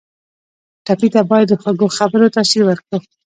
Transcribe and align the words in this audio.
ټپي 0.85 1.07
ته 1.13 1.21
باید 1.29 1.47
د 1.49 1.53
خوږو 1.61 1.87
خبرو 1.97 2.33
تاثیر 2.35 2.61
ورکړو. 2.65 2.97